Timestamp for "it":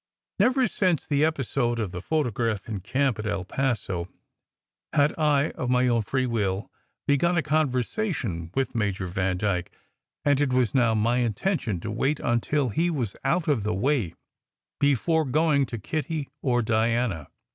10.41-10.51